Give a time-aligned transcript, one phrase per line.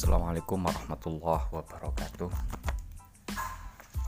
[0.00, 2.32] Assalamualaikum warahmatullahi wabarakatuh.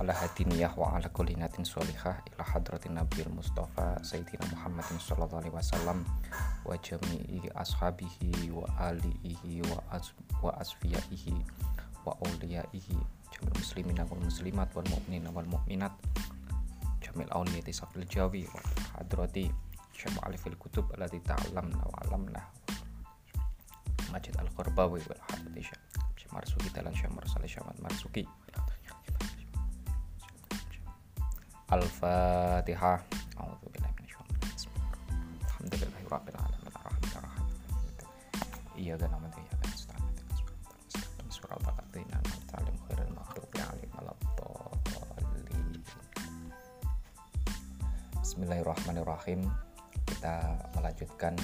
[0.00, 5.52] Ala hadiniyah wa ala kulli natin sholihah ila hadratin nabiyil mustafa sayyidina Muhammadin sallallahu alaihi
[5.52, 6.00] wasallam
[6.64, 11.36] wa jami'i ashabihi wa alihi wa, as wa asfiyaihi
[12.08, 12.96] wa awliyaihi
[13.28, 15.92] jamil muslimin wal muslimat wal mu'minin wal mu'minat
[17.04, 18.64] jamil awliyati safil jawi wa
[18.96, 19.52] hadrati
[19.92, 22.40] syam alifil kutub alati ta'alamna wa alamna
[24.12, 25.22] Majid Al-Qarbawi wal
[26.70, 28.22] Dalan Syekh Marsali Syahmat Marsuki
[31.72, 33.02] Al-Fatihah.
[42.92, 45.80] Ghairil maghdubi 'alaihim waladdallin.
[48.20, 49.40] Bismillahirrahmanirrahim.
[50.08, 50.34] Kita
[50.78, 51.36] melanjutkan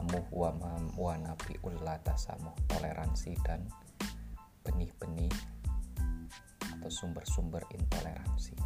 [0.00, 0.48] At-Tasamuh wa,
[0.96, 3.68] wa Nabiullah Tasamuh toleransi dan
[4.64, 5.28] benih-benih
[6.72, 8.56] atau sumber-sumber intoleransi.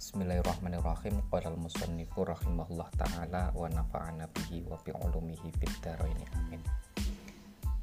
[0.00, 1.20] Bismillahirrahmanirrahim.
[1.28, 6.24] Qala al-musannifu rahimahullah ta'ala wa nafa'ana bihi wa fid dharaini.
[6.40, 6.64] Amin.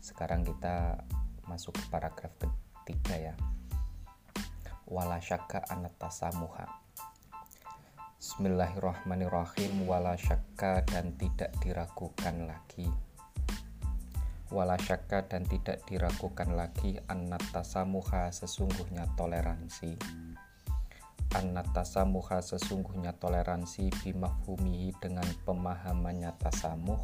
[0.01, 0.97] Sekarang kita
[1.45, 3.35] masuk ke paragraf ketiga ya.
[4.89, 6.88] Wala syakka anat tasamuha
[8.19, 9.87] Bismillahirrahmanirrahim.
[9.87, 12.91] Wala syakka dan tidak diragukan lagi.
[14.51, 16.99] Wala syakka dan tidak diragukan lagi.
[17.55, 19.95] Tasamuha sesungguhnya toleransi.
[21.31, 23.87] Anat tasamuha sesungguhnya toleransi.
[24.03, 26.99] Bimafhumihi dengan pemahamannya tasamuh.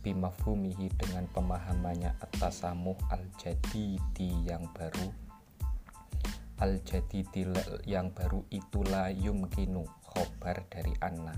[0.00, 5.28] Bimafhumihi dengan pemahamannya at-tasamuh al-jadidi yang baru.
[6.58, 7.54] Al jadidil
[7.86, 11.36] yang baru itulah yumkinu khobar dari anna.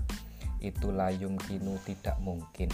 [0.61, 2.69] Itulah yumkinu tidak mungkin.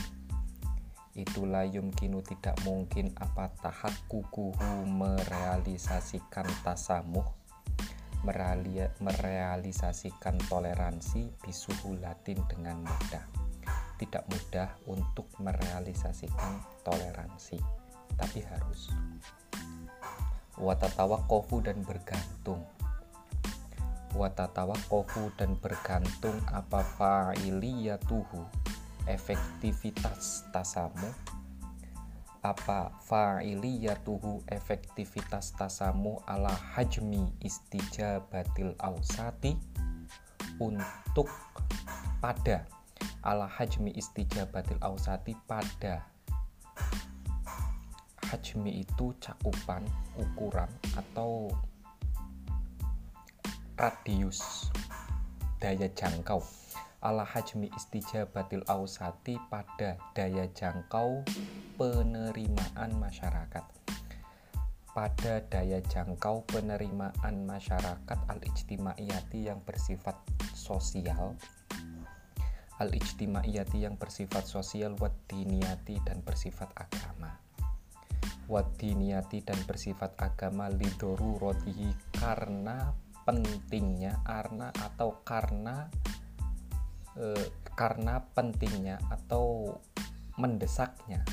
[1.17, 3.09] Itulah yumkinu tidak mungkin.
[3.17, 7.25] Apa tahak kukuhu merealisasikan tasamuh?
[9.01, 13.25] Merealisasikan toleransi bisuhulatin dengan mudah.
[13.97, 17.57] Tidak mudah untuk merealisasikan toleransi
[18.17, 18.89] tapi harus.
[20.57, 22.65] Watatawa kofu dan bergantung
[24.17, 28.41] watatawa kofu dan bergantung apa fa'iliyatuhu.
[29.07, 31.13] Efektivitas tasamu.
[32.41, 39.55] Apa fa'iliyatuhu efektivitas tasamu ala hajmi istijabatil ausati
[40.57, 41.29] untuk
[42.17, 42.65] pada
[43.21, 46.07] ala hajmi istijabatil ausati pada.
[48.27, 49.87] Hajmi itu cakupan
[50.19, 50.67] ukuran
[50.99, 51.47] atau
[53.77, 54.73] radius
[55.61, 56.41] daya jangkau.
[56.97, 61.21] Ala hajmi istijabatil ausati pada daya jangkau
[61.77, 63.61] penerimaan masyarakat.
[64.97, 70.17] Pada daya jangkau penerimaan masyarakat al-ijtimaiyati yang bersifat
[70.57, 71.37] sosial.
[72.81, 77.37] Al-ijtimaiyati yang bersifat sosial wadiniyati dan bersifat agama.
[78.49, 85.91] Wadiniyati dan bersifat agama lidoru rotihi karena pentingnya karena atau karena
[87.19, 87.35] e,
[87.75, 89.75] karena pentingnya atau
[90.39, 91.27] mendesaknya.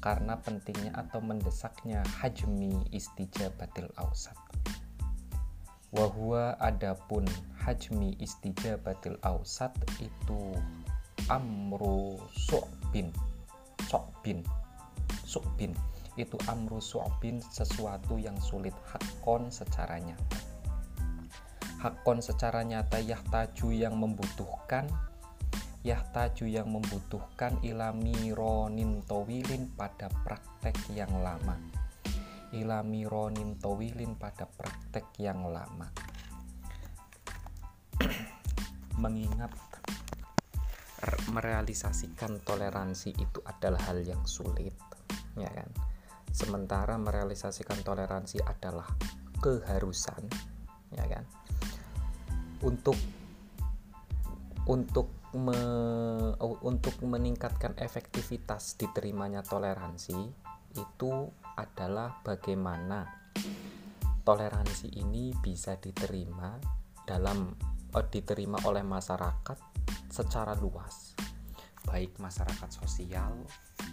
[0.00, 4.36] Karena pentingnya atau mendesaknya hajmi istijabatil ausat
[5.94, 7.22] wahwa adapun
[7.62, 9.70] hajmi istijabatil ausat
[10.02, 10.52] itu
[11.30, 13.14] amru su'bin.
[13.86, 14.42] Su'bin.
[15.22, 15.72] Su'bin.
[16.18, 20.53] Itu amru su'bin sesuatu yang sulit hakon secara nyata
[21.84, 24.88] hakon secara nyata yahtaju yang membutuhkan
[25.84, 31.60] yahtaju yang membutuhkan ilami ronin towilin pada praktek yang lama.
[32.56, 35.92] Ilami ronin towilin pada praktek yang lama.
[39.04, 39.52] Mengingat
[41.36, 44.72] merealisasikan toleransi itu adalah hal yang sulit
[45.36, 45.68] ya kan?
[46.32, 48.88] Sementara merealisasikan toleransi adalah
[49.44, 50.32] keharusan
[50.96, 51.43] ya kan
[52.64, 52.96] untuk
[54.64, 55.60] untuk me,
[56.64, 60.16] untuk meningkatkan efektivitas diterimanya toleransi
[60.74, 61.12] itu
[61.54, 63.28] adalah bagaimana
[64.24, 66.56] toleransi ini bisa diterima
[67.04, 67.52] dalam
[67.92, 69.58] eh, diterima oleh masyarakat
[70.08, 71.12] secara luas.
[71.84, 73.44] Baik masyarakat sosial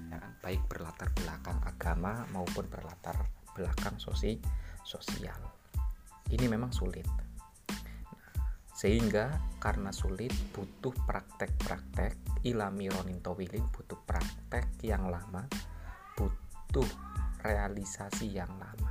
[0.08, 0.32] ya kan?
[0.40, 3.20] baik berlatar belakang agama maupun berlatar
[3.52, 4.40] belakang sosi
[4.88, 5.38] sosial.
[6.32, 7.31] Ini memang sulit
[8.81, 12.18] sehingga karena sulit butuh praktek-praktek.
[12.42, 15.45] Ilami ronin towilin butuh praktek yang lama
[16.18, 16.89] butuh
[17.45, 18.89] realisasi yang lama.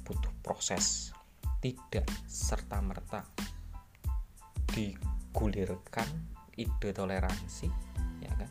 [0.00, 1.12] Butuh proses
[1.60, 3.28] tidak serta-merta
[4.72, 6.08] digulirkan
[6.56, 7.68] ide toleransi
[8.24, 8.48] ya kan?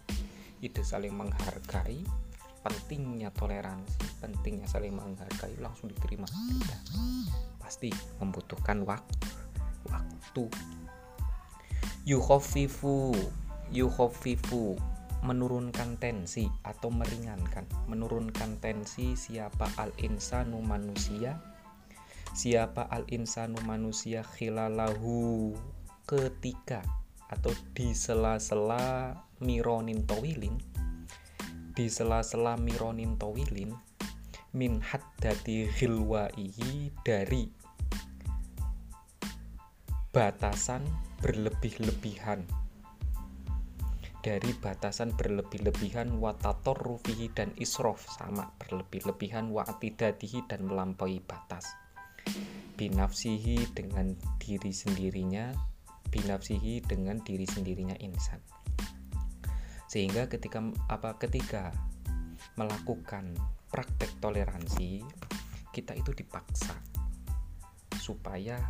[0.61, 2.05] Ide saling menghargai
[2.61, 6.29] pentingnya toleransi pentingnya saling menghargai langsung diterima.
[6.29, 6.81] tidak
[7.63, 7.87] pasti
[8.19, 9.43] membutuhkan waktu
[9.87, 10.51] waktu.
[12.03, 13.15] Yukhofifu
[13.71, 14.75] yukhofifu
[15.23, 17.63] menurunkan tensi atau meringankan.
[17.87, 21.39] Menurunkan tensi siapa al insanu manusia?
[22.35, 25.55] Siapa al insanu manusia khilalahu
[26.03, 26.83] ketika
[27.31, 30.59] atau di sela-sela mironin towilin
[31.73, 33.73] di sela-sela mironin towilin
[34.53, 37.49] min haddati ghilwaihi dari
[40.13, 40.85] batasan
[41.25, 42.45] berlebih-lebihan.
[44.23, 49.65] Dari batasan berlebih-lebihan watator rufihi dan isrof sama berlebih-lebihan wa
[50.47, 51.67] dan melampaui batas.
[52.77, 55.51] Binafsihi dengan diri sendirinya
[56.13, 58.37] binafsihi dengan diri sendirinya insan.
[59.89, 60.61] Sehingga ketika
[60.93, 61.73] apa ketika
[62.53, 63.33] melakukan
[63.73, 65.01] praktek toleransi
[65.73, 66.77] kita itu dipaksa
[67.97, 68.61] supaya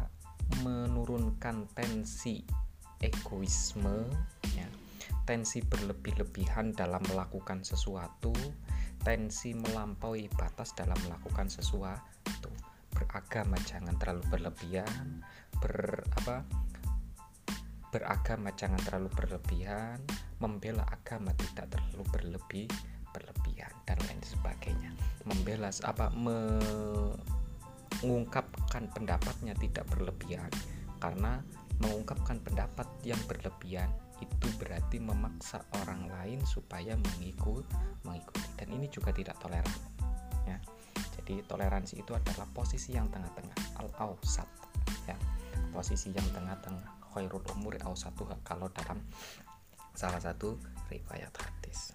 [0.64, 2.48] menurunkan tensi
[3.04, 4.08] egoisme
[4.56, 4.68] ya
[5.24, 8.36] tensi berlebih-lebihan dalam melakukan sesuatu,
[9.04, 12.52] tensi melampaui batas dalam melakukan sesuatu.
[12.92, 15.24] Beragama jangan terlalu berlebihan,
[15.64, 16.44] ber apa?
[17.90, 20.02] Beragama jangan terlalu berlebihan,
[20.44, 22.68] membela agama tidak terlalu berlebih
[23.14, 24.92] berlebihan dan lain sebagainya.
[25.24, 26.12] Membela apa
[28.02, 30.52] mengungkapkan pendapatnya tidak berlebihan.
[31.00, 31.40] Karena
[31.80, 33.88] mengungkapkan pendapat yang berlebihan
[34.20, 37.64] itu berarti memaksa orang lain supaya mengikut
[38.04, 38.48] mengikuti.
[38.60, 39.80] Dan ini juga tidak toleran
[40.50, 40.58] ya.
[41.22, 44.48] Jadi toleransi itu adalah posisi yang tengah-tengah al ausat
[45.08, 45.16] ya.
[45.72, 48.98] Posisi yang tengah-tengah khairul umur satu kalau dalam
[49.94, 50.58] salah satu
[50.90, 51.94] riwayat hadis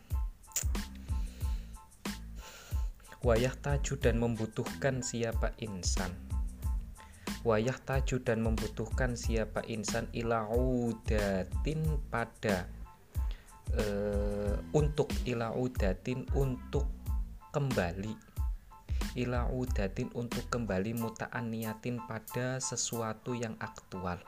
[3.22, 6.14] wayah taju dan membutuhkan siapa insan?
[7.42, 12.66] Wayah taju dan membutuhkan siapa insan ilaudatin pada
[13.78, 16.86] uh, untuk ilaudatin untuk
[17.54, 18.14] kembali.
[19.14, 24.18] Ilaudatin untuk kembali mutaan niatin pada sesuatu yang aktual.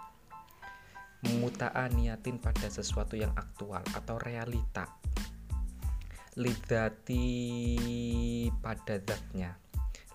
[1.42, 4.99] Mutaan niatin pada sesuatu yang aktual atau realita
[6.38, 7.26] lidati
[8.62, 9.58] pada zatnya.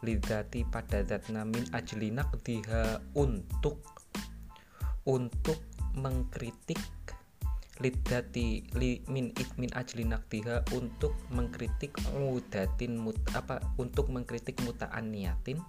[0.03, 3.81] Lidati pada zat namin ajlinak diha untuk
[5.07, 5.59] untuk
[5.95, 6.79] mengkritik
[7.83, 15.59] lidati li, min min ajlinak diha untuk mengkritik mudatin mut, apa untuk mengkritik mutaan niatin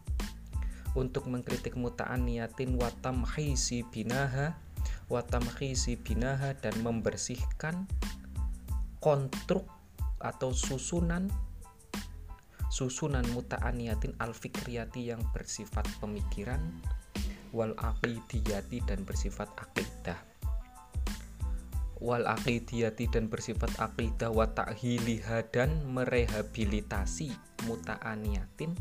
[0.95, 4.55] untuk mengkritik mutaan niatin watam khisi binaha
[5.11, 7.91] watam khisi binaha dan membersihkan
[9.03, 9.76] konstruk
[10.27, 11.31] atau susunan
[12.67, 16.61] susunan muta'aniyatin al-fikriyati yang bersifat pemikiran
[17.55, 20.19] wal aqidiyati dan bersifat akidah
[21.97, 27.33] wal aqidiyati dan bersifat akidah wa ta'hiliha dan merehabilitasi
[27.65, 28.77] muta'aniyatin.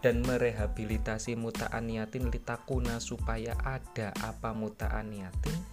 [0.00, 5.69] Dan merehabilitasi muta'aniyatin litakuna supaya ada apa muta'aniyatin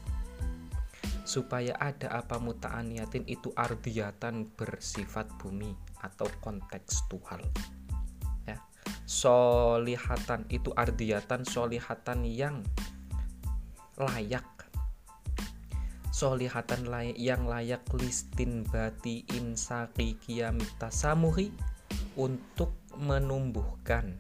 [1.27, 7.43] supaya ada apa muta'aniyatin itu ardiatan bersifat bumi atau kontekstual
[8.47, 8.55] ya.
[9.03, 12.63] Solihatan itu ardiatan solihatan yang
[13.99, 14.47] layak.
[16.15, 21.51] Solihatan layak yang layak listin bati insaki kiamita samuhi
[22.15, 24.15] untuk menumbuhkan.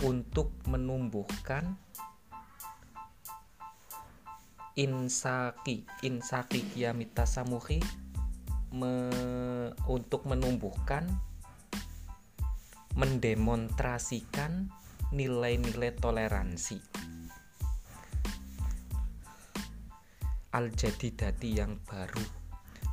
[0.00, 1.78] Untuk menumbuhkan
[4.74, 7.78] insaki insaki kiamita samuhi
[8.74, 9.10] me,
[9.86, 11.06] untuk menumbuhkan
[12.94, 14.70] mendemonstrasikan
[15.14, 16.78] nilai-nilai toleransi.
[20.54, 22.44] Al jadidati yang baru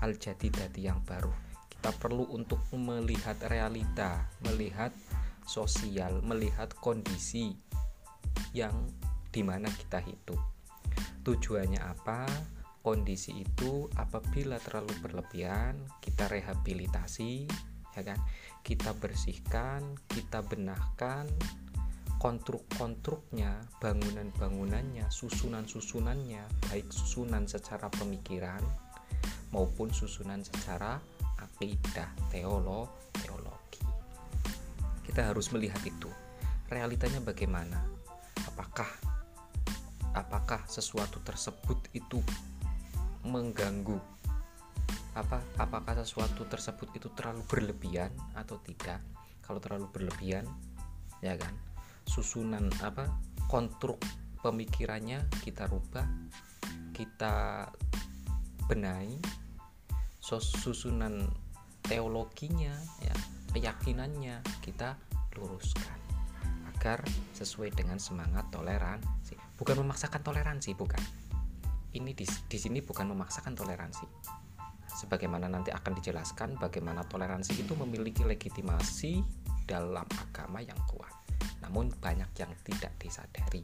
[0.01, 1.29] al jadidati yang baru.
[1.69, 4.93] Kita perlu untuk melihat realita melihat
[5.45, 7.57] sosial melihat kondisi
[8.53, 8.73] yang
[9.33, 10.50] di mana kita hidup
[11.21, 12.25] Tujuannya apa?
[12.81, 17.45] Kondisi itu apabila terlalu berlebihan, kita rehabilitasi
[17.93, 18.19] ya kan?
[18.65, 21.27] Kita bersihkan kita benahkan
[22.21, 28.61] konstruk-konstruknya bangunan-bangunannya susunan-susunannya baik susunan secara pemikiran
[29.49, 31.01] maupun susunan secara
[31.41, 33.81] akidah teolo teologi.
[35.01, 36.07] Kita harus melihat itu.
[36.69, 37.81] Realitanya bagaimana?
[38.47, 38.87] Apakah
[40.15, 42.19] apakah sesuatu tersebut itu
[43.23, 43.99] mengganggu?
[45.11, 49.03] Apa apakah sesuatu tersebut itu terlalu berlebihan atau tidak?
[49.43, 50.47] Kalau terlalu berlebihan
[51.19, 51.51] ya kan?
[52.07, 53.11] Susunan apa
[53.51, 53.99] konstruk
[54.39, 56.07] pemikirannya kita rubah
[56.95, 57.67] kita
[58.67, 59.19] benahi.
[60.21, 61.27] Susunan
[61.83, 62.71] teologinya
[63.03, 63.15] ya
[63.51, 64.95] keyakinannya kita
[65.35, 65.99] luruskan
[66.71, 67.03] agar
[67.35, 69.20] sesuai dengan semangat toleransi
[69.61, 71.01] bukan memaksakan toleransi bukan
[71.93, 74.09] ini di, di sini bukan memaksakan toleransi
[74.91, 79.23] sebagaimana nanti akan dijelaskan bagaimana toleransi itu memiliki legitimasi
[79.65, 81.13] dalam agama yang kuat.
[81.63, 83.63] Namun banyak yang tidak disadari.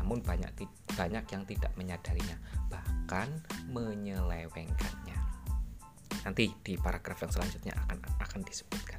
[0.00, 0.50] Namun banyak
[0.96, 2.38] banyak yang tidak menyadarinya,
[2.72, 3.28] bahkan
[3.68, 5.18] menyelewengkannya.
[6.24, 8.98] Nanti di paragraf yang selanjutnya akan akan disebutkan.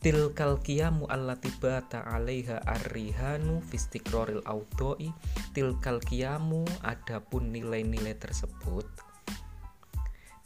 [0.00, 5.12] Tilkal qiyamu allati bata 'alaiha arrihanu fistiqraril audoi
[5.52, 8.88] tilkal qiyamu adapun nilai-nilai tersebut.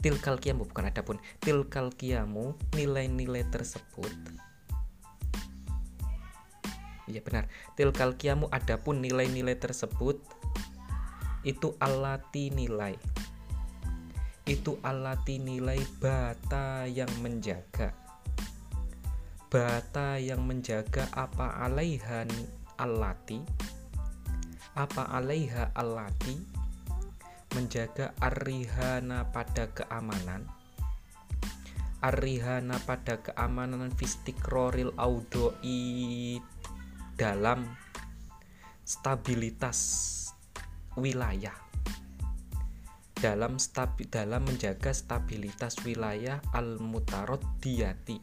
[0.03, 1.23] Tilkal kiamu bukan adapun.
[1.39, 4.11] Tilkal kiamu nilai-nilai tersebut.
[7.07, 7.47] Iya benar.
[7.79, 10.19] Tilkal kiamu adapun nilai-nilai tersebut
[11.47, 12.99] itu alati nilai.
[14.51, 18.04] Itu alati nilai bata yang menjaga
[19.55, 22.27] bata yang menjaga apa alaihan
[22.75, 23.39] alati
[24.75, 26.43] apa alaiha alati
[27.55, 30.51] menjaga arihana pada keamanan.
[32.03, 36.43] Arihana pada keamanan fistikroril audoi
[37.15, 37.63] dalam
[38.83, 39.79] stabilitas
[40.99, 41.55] wilayah.
[43.15, 48.19] Dalam stabi, dalam menjaga stabilitas wilayah al mutarot diati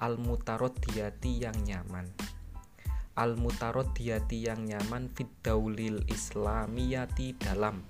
[0.00, 2.10] al mutarot diati yang nyaman.
[3.14, 7.84] Al mutarot diati yang nyaman fidaulil islamiyati dalam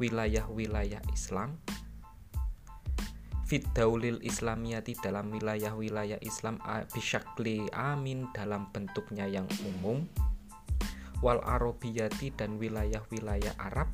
[0.00, 1.60] wilayah-wilayah Islam.
[3.44, 6.62] Fit daulil islamiyati dalam wilayah-wilayah Islam
[6.94, 10.06] bisyakli amin dalam bentuknya yang umum.
[11.20, 13.90] Wal arabiyati dan wilayah-wilayah Arab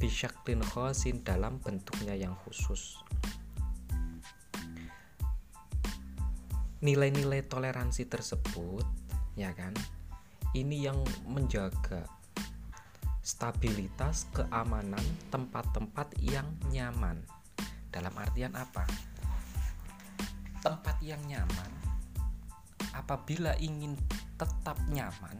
[0.00, 2.96] bisyaklin khosin dalam bentuknya yang khusus
[6.80, 8.84] nilai-nilai toleransi tersebut
[9.36, 9.72] ya kan
[10.56, 12.08] ini yang menjaga
[13.20, 17.20] stabilitas keamanan tempat-tempat yang nyaman.
[17.90, 18.82] Dalam artian apa?
[20.64, 21.70] Tempat yang nyaman
[22.96, 23.94] apabila ingin
[24.34, 25.36] tetap nyaman,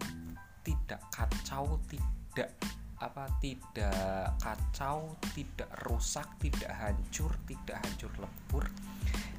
[0.63, 2.55] tidak kacau, tidak
[3.01, 8.65] apa tidak kacau, tidak rusak, tidak hancur, tidak hancur lebur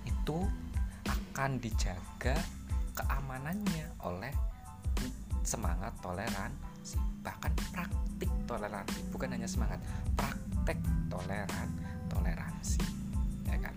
[0.09, 0.49] itu
[1.31, 2.35] akan dijaga
[2.91, 4.35] keamanannya oleh
[5.47, 8.99] semangat toleransi bahkan praktik toleransi.
[9.15, 9.79] Bukan hanya semangat
[10.19, 10.75] praktek
[11.07, 11.71] toleran
[12.11, 12.83] toleransi.
[13.47, 13.75] Ya kan?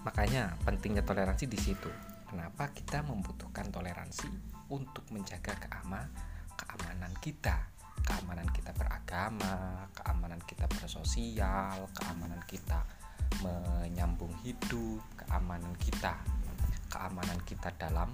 [0.00, 1.92] Makanya pentingnya toleransi di situ.
[2.24, 4.32] Kenapa kita membutuhkan toleransi
[4.72, 6.08] untuk menjaga keama
[6.56, 7.75] keamanan kita
[8.06, 12.86] keamanan kita beragama keamanan kita bersosial keamanan kita
[13.42, 16.14] menyambung hidup keamanan kita
[16.86, 18.08] keamanan kita dalam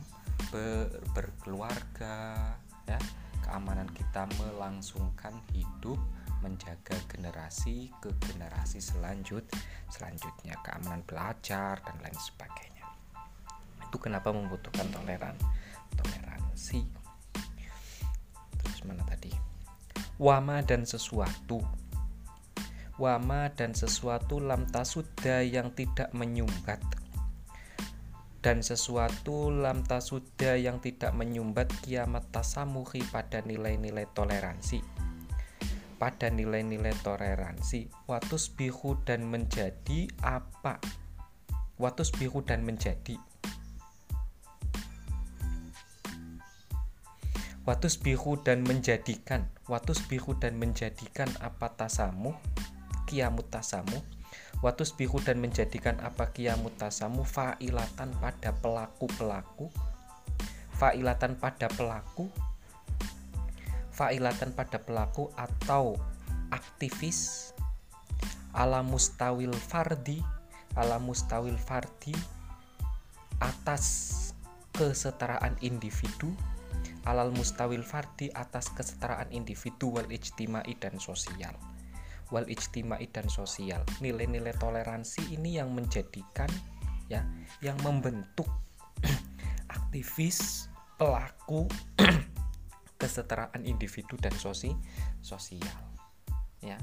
[0.50, 2.50] ber berkeluarga
[2.88, 2.98] ya.
[3.42, 5.98] Keamanan kita melangsungkan hidup
[6.46, 9.42] menjaga generasi ke generasi selanjut
[9.90, 12.86] selanjutnya keamanan belajar dan lain sebagainya.
[13.82, 15.34] Itu kenapa membutuhkan toleran
[15.98, 16.86] toleransi.
[18.62, 19.51] Terus mana tadi
[20.22, 21.58] wama dan sesuatu.
[22.94, 26.78] Wama dan sesuatu lam tasuda yang tidak menyumbat.
[28.38, 34.78] Dan sesuatu lam tasuda yang tidak menyumbat kiamat tasamuhi pada nilai-nilai toleransi.
[35.98, 37.90] Pada nilai-nilai toleransi.
[38.06, 40.78] Watus bihu dan menjadi apa?
[41.82, 43.18] Watus bihu dan menjadi
[47.62, 52.34] watus bihu dan menjadikan watus bihu dan menjadikan apa tasamu?
[53.06, 54.02] Kiamut tasamu.
[54.62, 59.70] Watus bihu dan menjadikan apa kiamutasamu failatan pada pelaku-pelaku.
[60.74, 62.30] Failatan pada pelaku.
[63.94, 65.98] Failatan pada pelaku atau
[66.50, 67.50] aktivis.
[68.54, 70.18] Ala mustawil fardi.
[70.74, 72.14] Ala mustawil fardi.
[73.38, 74.10] Atas
[74.74, 76.32] kesetaraan individu
[77.02, 81.54] alal mustawil fardi atas kesetaraan individu wal ijtimai dan sosial.
[82.30, 83.82] Wal ijtimai dan sosial.
[83.98, 86.48] Nilai-nilai toleransi ini yang menjadikan
[87.10, 87.26] ya
[87.60, 88.48] yang membentuk
[89.76, 91.66] aktivis pelaku
[93.00, 94.70] kesetaraan individu dan sosi
[95.18, 95.82] sosial
[96.62, 96.78] ya.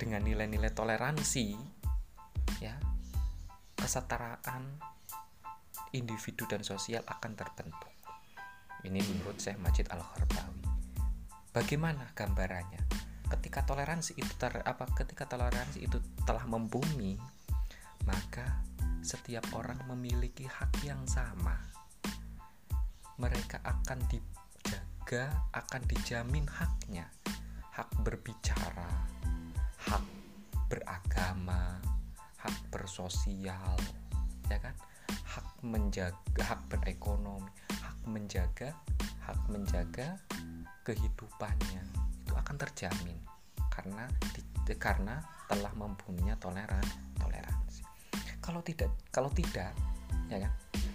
[0.00, 1.76] Dengan nilai-nilai toleransi
[2.64, 2.76] ya
[3.76, 4.95] kesetaraan
[5.94, 7.92] individu dan sosial akan terbentuk.
[8.82, 10.66] Ini menurut Syekh Majid Al-Kharbawi
[11.56, 12.84] bagaimana gambarannya?
[13.26, 17.18] Ketika toleransi itu ter, apa ketika toleransi itu telah membumi
[18.06, 18.62] maka
[19.02, 21.58] setiap orang memiliki hak yang sama.
[23.16, 27.08] Mereka akan dijaga, akan dijamin haknya,
[27.74, 29.08] hak berbicara,
[29.90, 30.04] hak
[30.68, 31.80] beragama,
[32.38, 33.74] hak bersosial,
[34.46, 34.76] ya kan?
[35.64, 38.76] Menjaga, hak berekonomi, hak menjaga,
[39.24, 40.20] hak menjaga
[40.86, 41.82] kehidupannya
[42.22, 43.18] itu akan terjamin
[43.72, 44.40] karena di,
[44.78, 45.18] karena
[45.50, 46.86] telah mempunyai toleran
[47.18, 47.82] toleransi.
[48.38, 49.74] Kalau tidak, kalau tidak,
[50.30, 50.52] ya kan?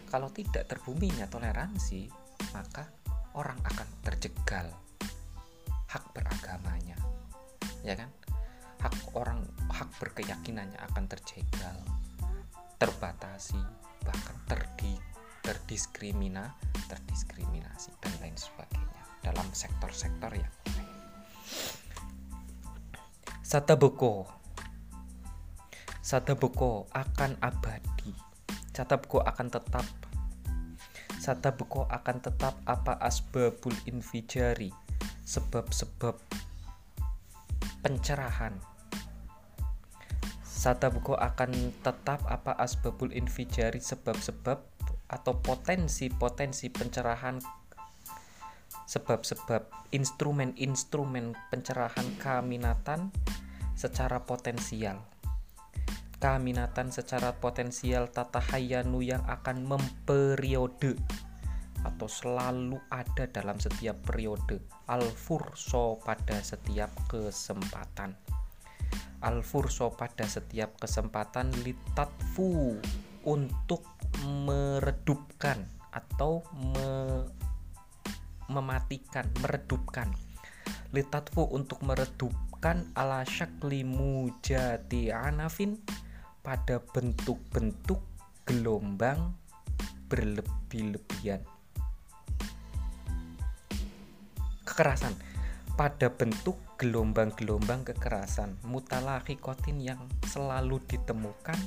[0.07, 2.11] Kalau tidak terbuminya toleransi,
[2.51, 2.87] maka
[3.35, 4.67] orang akan terjegal
[5.87, 6.99] hak beragamanya.
[7.83, 8.11] Ya kan?
[8.79, 11.77] Hak orang hak berkeyakinannya akan terjegal,
[12.79, 13.59] terbatasi,
[14.05, 14.97] bahkan terdi
[15.41, 16.53] terdiskrimina,
[16.85, 20.89] terdiskriminasi dan lain sebagainya dalam sektor-sektor yang lain.
[23.41, 24.29] Sataboko.
[26.01, 28.13] Sataboko akan abadi.
[28.71, 29.85] Sataboko akan tetap.
[31.21, 34.73] Satabeko akan tetap apa asbabul infijari
[35.21, 36.17] sebab-sebab
[37.85, 38.57] pencerahan
[40.61, 44.61] Satabeko akan tetap apa asbabul infijari sebab-sebab
[45.09, 47.41] atau potensi-potensi pencerahan
[48.85, 53.09] sebab-sebab instrumen-instrumen pencerahan keminatan
[53.73, 55.01] secara potensial.
[56.21, 60.93] Keminatan secara potensial tata hayanu yang akan memperiode
[61.81, 64.61] atau selalu ada dalam setiap periode.
[64.85, 68.13] Al-furso pada setiap kesempatan
[69.21, 72.77] al-furso pada setiap kesempatan litatfu
[73.25, 73.85] untuk
[74.25, 77.25] meredupkan atau me
[78.51, 80.11] mematikan meredupkan
[80.91, 85.79] litatfu untuk meredupkan ala syakli mujati anafin
[86.43, 88.03] pada bentuk-bentuk
[88.43, 89.31] gelombang
[90.11, 91.39] berlebih-lebihan.
[94.67, 95.15] Kekerasan
[95.75, 98.57] pada bentuk gelombang-gelombang kekerasan
[99.37, 101.57] kotin yang selalu ditemukan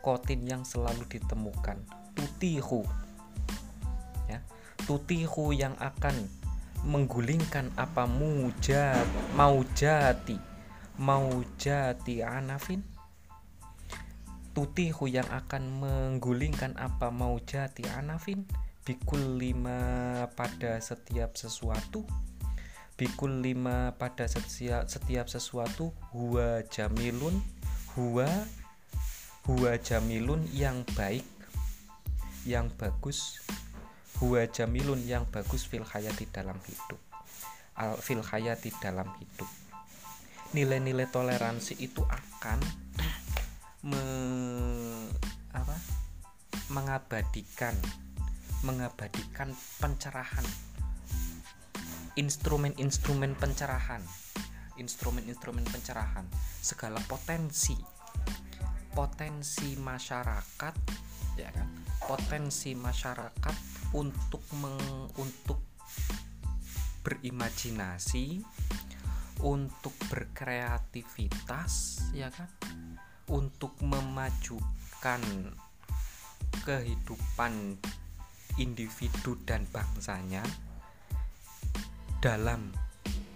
[0.00, 1.80] kotin yang selalu ditemukan
[2.16, 2.84] tutihu
[4.28, 4.40] ya
[4.88, 6.28] tutihu yang akan
[6.84, 10.54] menggulingkan apa mujat maujati
[10.94, 12.86] mau jati anafin.
[14.54, 18.46] Tutihu yang akan menggulingkan apa mau jati anafin
[18.84, 19.80] bikul lima
[20.36, 22.04] pada setiap sesuatu.
[22.94, 25.90] Bikul lima pada setiap, setiap sesuatu.
[26.12, 27.40] Huwa jamilun.
[27.96, 28.28] Huwa
[29.48, 31.24] huwa jamilun yang baik
[32.44, 33.40] yang bagus.
[34.20, 37.00] Huwa jamilun yang bagus fil hayati dalam hidup.
[37.74, 39.48] Al fil hayati dalam hidup.
[40.54, 42.62] Nilai-nilai toleransi itu akan
[43.82, 44.04] me,
[45.50, 45.74] apa,
[46.70, 47.74] mengabadikan
[48.64, 50.44] mengabadikan pencerahan.
[52.16, 54.00] Instrumen-instrumen pencerahan.
[54.80, 56.24] Instrumen-instrumen pencerahan.
[56.64, 57.76] Segala potensi.
[58.94, 60.74] Potensi masyarakat
[61.36, 61.68] ya kan?
[61.98, 63.56] Potensi masyarakat
[63.94, 65.60] untuk meng, untuk
[67.04, 68.40] berimajinasi
[69.42, 72.48] untuk berkreativitas ya kan?
[73.28, 75.20] Untuk memajukan
[76.64, 77.80] kehidupan
[78.58, 80.42] individu dan bangsanya
[82.22, 82.72] dalam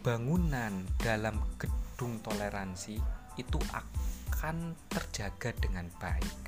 [0.00, 2.96] bangunan dalam gedung toleransi
[3.36, 6.38] itu akan terjaga dengan baik.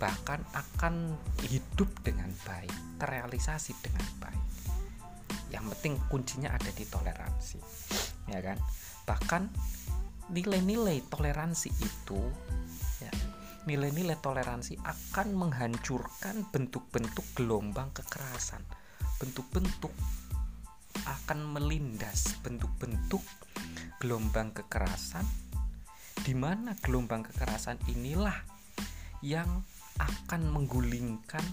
[0.00, 0.94] Bahkan akan
[1.46, 4.44] hidup dengan baik terrealisasi dengan baik.
[5.52, 7.60] Yang penting kuncinya ada di toleransi
[8.28, 8.58] ya kan?
[9.04, 9.42] Bahkan
[10.32, 12.20] nilai-nilai toleransi itu
[13.04, 13.12] ya
[13.64, 18.60] nilai-nilai toleransi akan menghancurkan bentuk-bentuk gelombang kekerasan
[19.18, 19.92] bentuk-bentuk
[21.04, 23.22] akan melindas bentuk-bentuk
[24.00, 25.24] gelombang kekerasan
[26.24, 28.36] di mana gelombang kekerasan inilah
[29.20, 29.64] yang
[30.00, 31.44] akan menggulingkan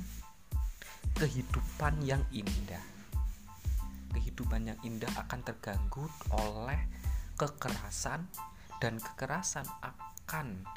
[1.15, 2.84] kehidupan yang indah.
[4.12, 6.80] Kehidupan yang indah akan terganggu oleh
[7.39, 8.28] kekerasan
[8.84, 10.67] dan kekerasan akan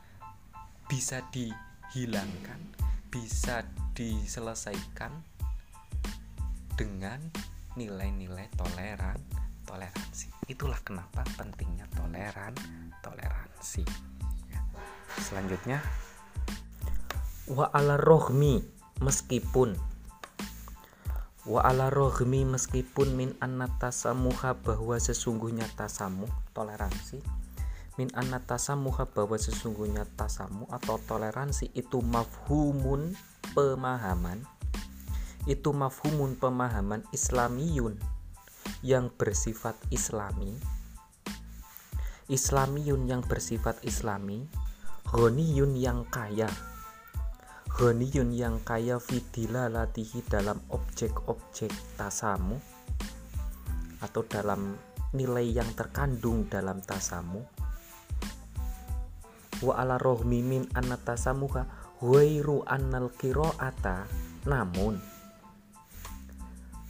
[0.88, 2.60] bisa dihilangkan,
[3.08, 5.12] bisa diselesaikan
[6.74, 7.18] dengan
[7.74, 9.18] nilai-nilai toleran,
[9.66, 10.30] toleransi.
[10.50, 12.54] Itulah kenapa pentingnya toleran,
[13.02, 13.86] toleransi.
[14.50, 14.60] Ya.
[15.18, 15.82] Selanjutnya
[17.44, 18.64] wa ala rohmi
[19.04, 19.76] meskipun
[21.44, 26.24] wa ala rohmi meskipun min anatasamuha bahwa sesungguhnya tasamu
[26.56, 27.20] toleransi
[27.94, 33.14] min anatasamuha bahwa sesungguhnya tasamu atau toleransi itu mafhumun
[33.54, 34.42] pemahaman.
[35.46, 38.00] Itu mafhumun pemahaman islamiyun
[38.82, 40.58] yang bersifat islami.
[42.26, 44.48] Islamiyun yang bersifat islami
[45.14, 46.50] ghaniyun yang kaya.
[47.70, 52.58] Ghaniyun yang kaya fidila latihi dalam objek-objek tasamu
[54.02, 54.74] atau dalam
[55.14, 57.46] nilai yang terkandung dalam tasamu
[59.62, 61.68] wa ala rohmi min anatasamuha
[62.02, 64.08] huairu annal kiroata
[64.48, 64.98] namun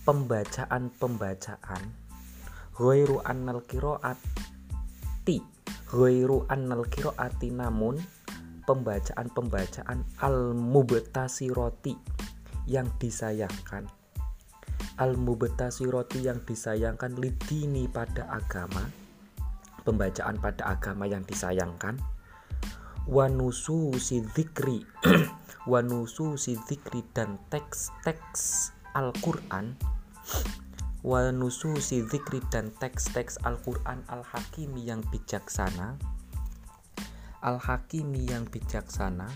[0.05, 1.83] pembacaan-pembacaan
[2.77, 5.41] ghairu annal qiraati
[5.89, 7.49] ghairu annal qiraati.
[7.55, 7.97] Namun
[8.69, 10.53] pembacaan-pembacaan al
[11.53, 11.95] roti
[12.69, 13.89] yang disayangkan
[15.01, 15.17] al
[15.89, 18.85] roti yang disayangkan lidini pada agama
[19.85, 22.01] pembacaan pada agama yang disayangkan
[23.05, 24.81] wanusu si dzikri
[25.71, 29.75] wanusu si dzikri dan teks-teks Al-Quran.
[31.05, 36.01] Wa nususi zikri dan teks-teks Al-Quran Al-Hakimi yang bijaksana.
[37.45, 39.29] Al-Hakimi yang bijaksana.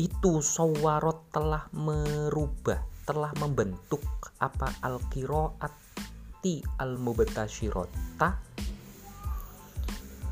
[0.00, 4.00] Itu sawarot telah merubah telah membentuk
[4.40, 4.72] apa?
[4.80, 6.64] Al-kiroati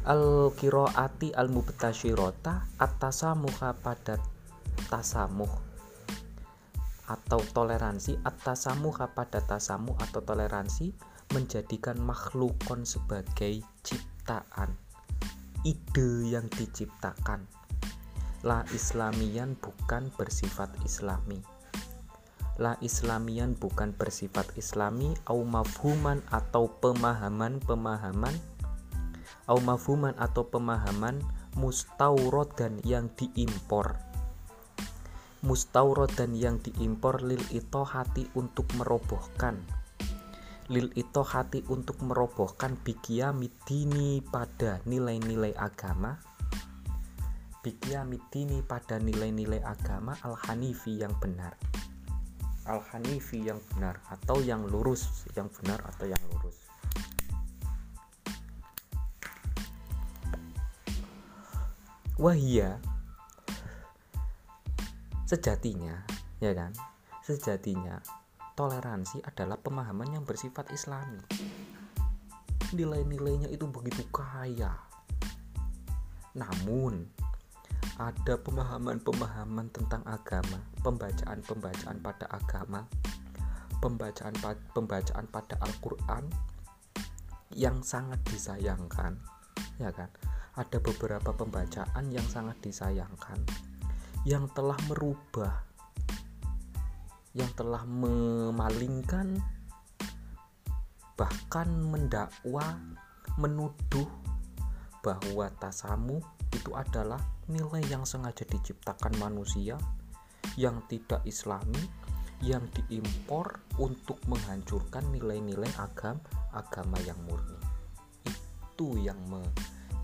[0.07, 4.21] al-mubtashirota al-kiroati al-mubtashirota atasamuha pada
[4.87, 5.51] tasamuh.
[7.09, 10.93] Atau toleransi atasamu pada tasamu atau toleransi
[11.33, 14.77] menjadikan makhlukon sebagai ciptaan.
[15.65, 17.49] Ide yang diciptakan.
[18.47, 21.43] La islamian bukan bersifat islami.
[22.59, 28.35] La islamian bukan bersifat islami au mafhuman atau pemahaman-pemahaman
[29.49, 31.25] au mafhuman atau pemahaman
[32.55, 33.97] dan yang diimpor.
[36.15, 39.59] Dan yang diimpor lil ito hati untuk merobohkan.
[40.69, 46.21] Lil ito hati untuk merobohkan bikia midini pada nilai-nilai agama.
[47.65, 51.57] Bikia midini pada nilai-nilai agama al-hanifi yang benar.
[52.69, 56.68] Al-hanifi yang benar atau yang lurus yang benar atau yang lurus
[62.19, 62.83] wahia
[65.25, 66.03] sejatinya
[66.43, 66.75] ya kan?
[67.23, 68.03] Sejatinya
[68.59, 71.21] toleransi adalah pemahaman yang bersifat islami.
[72.75, 74.75] Nilai-nilainya itu begitu kaya.
[76.35, 77.07] Namun
[77.99, 82.87] ada pemahaman-pemahaman tentang agama pembacaan-pembacaan pada agama
[83.79, 84.35] pembacaan
[84.75, 86.27] pembacaan pada Al-Qur'an
[87.55, 89.19] yang sangat disayangkan
[89.83, 90.11] ya kan
[90.59, 93.39] ada beberapa pembacaan yang sangat disayangkan.
[94.27, 95.69] Yang telah merubah
[97.39, 99.39] yang telah memalingkan
[101.15, 102.83] bahkan mendakwa
[103.39, 104.11] menuduh
[105.07, 106.19] bahwa tasamu
[106.51, 109.79] itu adalah nilai yang sengaja diciptakan manusia
[110.59, 111.79] yang tidak islami
[112.43, 116.23] yang diimpor untuk menghancurkan nilai-nilai agam
[116.55, 117.59] agama yang murni.
[118.23, 119.43] Itu yang me,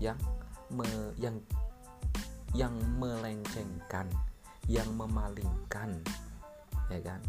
[0.03, 0.19] yang
[0.75, 1.39] me, yang
[2.55, 4.07] yang melencengkan,
[4.67, 5.99] yang memalingkan,
[6.91, 7.21] ya kan?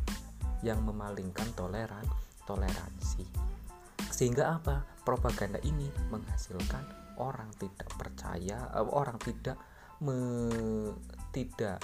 [0.63, 2.07] Yang memalingkan toleran,
[2.47, 3.27] toleransi.
[4.11, 4.87] Sehingga apa?
[5.03, 9.59] Propaganda ini menghasilkan orang tidak percaya, uh, orang tidak
[10.03, 10.15] me,
[11.31, 11.83] tidak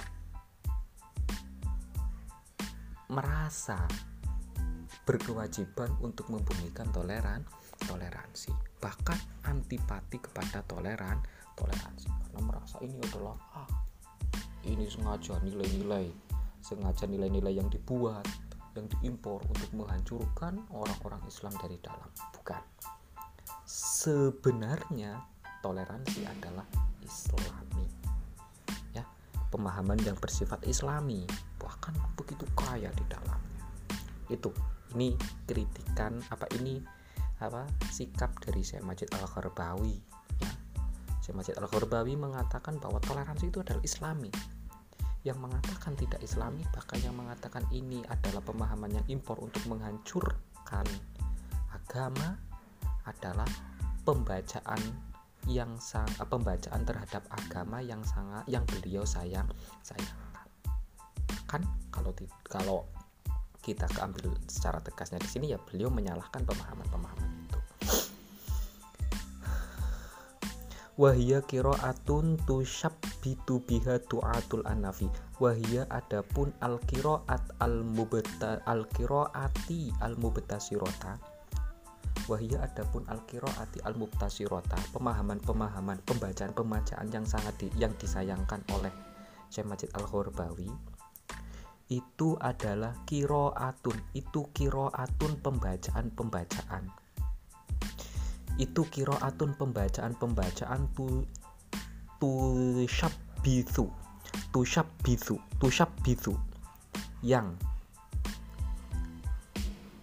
[3.11, 3.83] merasa
[5.03, 7.43] berkewajiban untuk membumikan toleran
[7.83, 9.15] toleransi bahkan
[9.47, 11.23] antipati kepada toleran
[11.55, 12.07] toleransi.
[12.09, 13.69] Karena merasa ini adalah ah
[14.63, 18.23] ini sengaja nilai-nilai sengaja nilai-nilai yang dibuat
[18.73, 22.09] yang diimpor untuk menghancurkan orang-orang Islam dari dalam.
[22.33, 22.63] Bukan.
[23.67, 25.21] Sebenarnya
[25.61, 26.65] toleransi adalah
[27.05, 27.85] islami.
[28.95, 29.05] Ya
[29.53, 31.27] pemahaman yang bersifat islami
[31.61, 33.63] bahkan begitu kaya di dalamnya.
[34.31, 34.49] Itu
[34.97, 35.13] ini
[35.45, 36.81] kritikan apa ini
[37.43, 39.99] apa sikap dari Syekh Majid Al-Gharbawi.
[39.99, 40.12] ya.
[41.23, 44.27] Syekh Majid Al-Gharbawi mengatakan bahwa toleransi itu adalah islami.
[45.23, 50.83] Yang mengatakan tidak islami bahkan yang mengatakan ini adalah pemahaman yang impor untuk menghancurkan
[51.71, 52.35] agama
[53.07, 53.47] adalah
[54.03, 54.83] pembacaan
[55.47, 59.47] yang sang eh, pembacaan terhadap agama yang sangat yang beliau sayang
[59.79, 60.47] sayangkan.
[61.47, 62.11] Kan kalau
[62.51, 62.79] kalau
[63.63, 67.42] kita keambil secara tegasnya di sini ya beliau menyalahkan pemahaman-pemahaman
[70.93, 71.41] wahia
[71.81, 75.09] atun tushabbitu biha du'atul anafi.
[75.41, 81.17] Wahia adapun al kiroat al mubeta al kiroati al mubetasirota
[82.29, 88.93] wahia adapun al kiroati al mubetasirota pemahaman-pemahaman pembacaan-pembacaan yang sangat di, yang disayangkan oleh
[89.51, 90.71] Syekh Majid Al-Ghorbawi
[91.91, 93.97] itu adalah kiroatun.
[94.15, 97.02] Itu kiroatun pembacaan-pembacaan
[98.61, 101.25] itu kiroatun pembacaan-pembacaan tu
[102.21, 103.89] tushabithu
[104.53, 106.37] tushabithu tushabithu
[107.23, 107.57] yang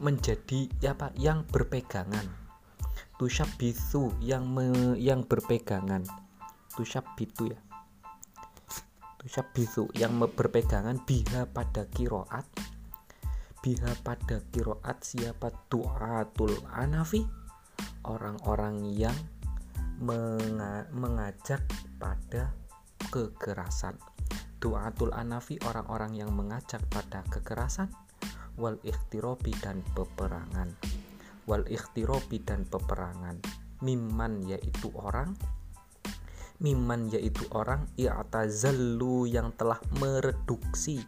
[0.01, 2.25] menjadi ya apa yang berpegangan.
[3.21, 6.09] Tushabithu yang me, yang berpegangan.
[6.73, 7.61] Tushabitu ya.
[9.21, 11.05] Tushabithu yang berpegangan.
[11.05, 12.49] Biha pada kiroat.
[13.61, 15.53] Biha pada kiroat siapa?
[15.69, 17.39] Tuatul anafi
[18.05, 19.17] orang-orang yang
[20.93, 21.61] mengajak
[22.01, 22.53] pada
[23.13, 24.01] kekerasan.
[24.61, 27.89] Du'atul anafi orang-orang yang mengajak pada kekerasan.
[28.61, 30.77] Wal ikhtirobi dan peperangan.
[31.49, 33.41] Wal ikhtirobi dan peperangan.
[33.81, 35.33] Miman yaitu orang.
[36.61, 41.01] Miman yaitu orang i'tazallu yang telah mereduksi.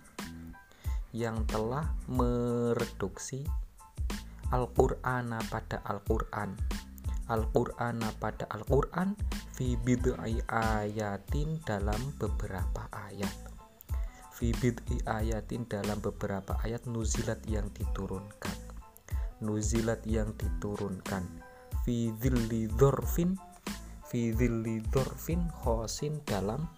[1.12, 3.44] Yang telah mereduksi
[4.52, 6.56] Al-Qur'ana pada Al-Qur'an
[7.32, 9.16] Al-Qur'ana pada Al-Qur'an
[9.56, 13.32] fi bid'i ayatin dalam beberapa ayat.
[14.36, 18.52] Fi bid'i ayatin dalam beberapa ayat nuzilat yang diturunkan.
[19.40, 21.24] Nuzilat yang diturunkan.
[21.88, 23.32] Fi dhilli dhorfin
[24.04, 26.68] fi dhilli dhorfin khosin dalam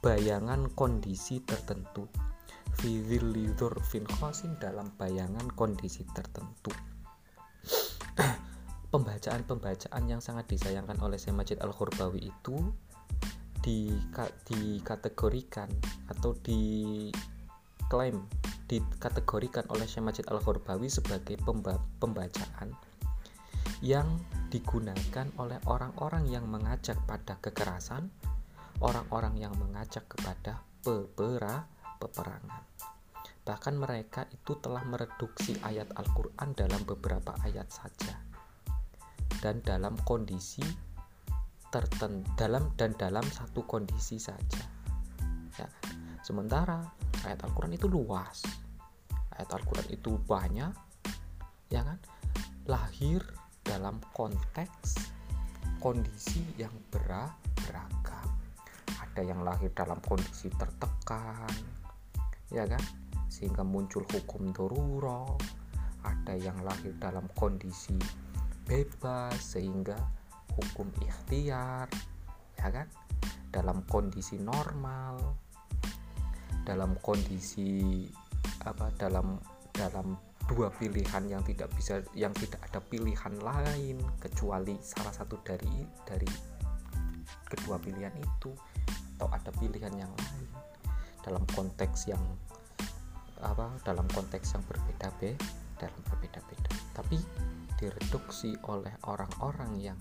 [0.00, 2.08] bayangan kondisi tertentu.
[2.80, 6.72] Fi dhilli dhorfin khosin dalam bayangan kondisi tertentu
[8.92, 12.60] pembacaan-pembacaan yang sangat disayangkan oleh Syekh Majid Al-Khurbawi itu
[13.64, 13.88] di
[14.44, 15.72] dikategorikan
[16.12, 18.20] atau diklaim
[18.68, 21.40] dikategorikan oleh Syekh Majid Al-Khurbawi sebagai
[21.96, 22.76] pembacaan
[23.80, 24.20] yang
[24.52, 28.12] digunakan oleh orang-orang yang mengajak pada kekerasan,
[28.84, 31.64] orang-orang yang mengajak kepada pepera,
[31.96, 32.62] peperangan.
[33.42, 38.31] Bahkan mereka itu telah mereduksi ayat Al-Quran dalam beberapa ayat saja
[39.40, 40.64] dan dalam kondisi
[41.72, 44.60] tertentu dalam dan dalam satu kondisi saja.
[45.56, 45.68] Ya.
[46.20, 46.84] Sementara
[47.24, 48.44] ayat Al-Quran itu luas.
[49.32, 50.72] Ayat Al-Quran itu banyak
[51.72, 51.98] ya kan?
[52.68, 53.24] Lahir
[53.64, 55.00] dalam konteks
[55.80, 58.28] kondisi yang beragam.
[59.00, 61.48] Ada yang lahir dalam kondisi tertekan
[62.52, 62.84] ya kan?
[63.32, 65.40] Sehingga muncul hukum doruro
[66.04, 67.96] ada yang lahir dalam kondisi
[68.72, 70.00] bebas sehingga
[70.56, 71.92] hukum ikhtiar
[72.56, 72.88] ya kan?
[73.52, 75.20] Dalam kondisi normal
[76.62, 78.06] dalam kondisi
[78.62, 79.34] apa dalam
[79.74, 80.14] dalam
[80.46, 86.28] dua pilihan yang tidak bisa yang tidak ada pilihan lain kecuali salah satu dari dari
[87.50, 88.50] kedua pilihan itu
[89.18, 90.50] atau ada pilihan yang lain.
[91.22, 92.22] Dalam konteks yang
[93.42, 95.34] apa dalam konteks yang berbeda be
[95.78, 96.70] dalam berbeda-beda.
[96.94, 97.18] Tapi
[97.82, 99.98] direduksi oleh orang-orang yang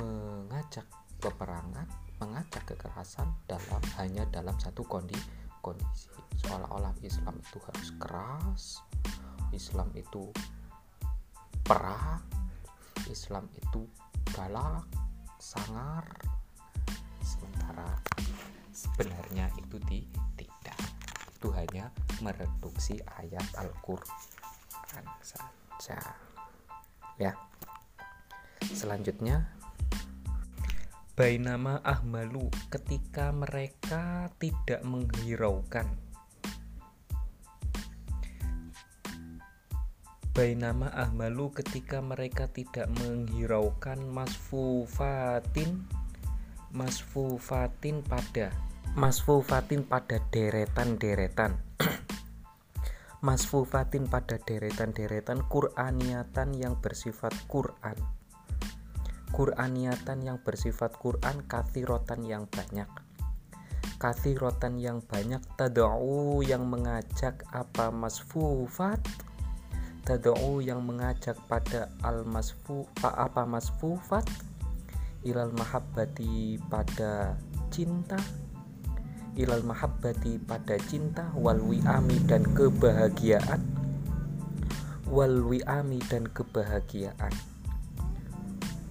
[0.00, 0.88] mengajak
[1.20, 1.84] peperangan,
[2.16, 5.20] mengajak kekerasan dalam hanya dalam satu kondi,
[5.60, 6.08] kondisi.
[6.40, 8.62] Seolah-olah Islam itu harus keras,
[9.52, 10.32] Islam itu
[11.60, 12.24] perang,
[13.12, 13.84] Islam itu
[14.32, 14.88] galak,
[15.36, 16.08] sangar,
[17.20, 18.00] sementara
[18.72, 20.08] sebenarnya itu di,
[20.40, 20.80] tidak,
[21.28, 21.92] itu hanya
[22.24, 26.31] mereduksi ayat Al-Quran saja
[27.22, 27.38] ya.
[28.74, 29.46] Selanjutnya.
[31.12, 35.86] Bainama Ahmalu ketika mereka tidak menghiraukan.
[40.32, 45.84] Bainama ahmalu ketika mereka tidak menghiraukan masfufatin
[46.72, 48.48] masfufatin pada
[48.96, 51.60] masfufatin pada deretan-deretan
[53.22, 57.94] masfufatin pada deretan-deretan Qur'aniatan yang bersifat Qur'an.
[59.30, 62.90] Qur'aniatan yang bersifat Qur'an kathirotan yang banyak.
[64.02, 68.98] Kathirotan yang banyak tada'u yang mengajak apa masfufat?
[70.02, 74.26] Tad'u yang mengajak pada al masfu apa masfufat?
[75.22, 77.38] Ilal mahabbati pada
[77.70, 78.18] cinta
[79.32, 83.64] ilal mahabbati pada cinta wal wi'ami dan kebahagiaan.
[85.08, 87.32] Wal wi'ami dan kebahagiaan.